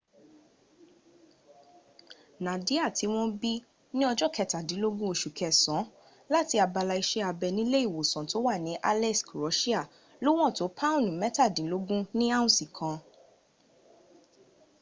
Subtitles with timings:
[2.45, 3.53] nadia tí wọ́n bí
[3.97, 5.89] ní ọjọ́ kẹtàdínlógún oṣù kẹsàn án
[6.33, 9.81] láti abala iṣẹ́ abẹ nílé ìwòsàn tó wà ní aleisk russia
[10.23, 12.97] lówọn tó pọ́ùn mẹ́tàdínlógún ní áùnsì kan